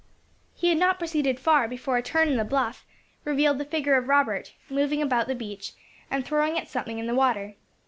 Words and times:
He 0.55 0.69
had 0.69 0.79
not 0.79 0.97
proceeded 0.97 1.39
far 1.39 1.67
before 1.67 1.95
a 1.95 2.01
turn 2.01 2.27
in 2.27 2.37
the 2.37 2.43
bluff 2.43 2.87
revealed 3.23 3.59
the 3.59 3.65
figure 3.65 3.97
of 3.97 4.07
Robert, 4.07 4.55
moving 4.67 4.99
about 4.99 5.27
the 5.27 5.35
beach, 5.35 5.73
and 6.09 6.25
throwing 6.25 6.57
at 6.57 6.67
something 6.67 6.97
in 6.97 7.05
the 7.05 7.13
water. 7.13 7.53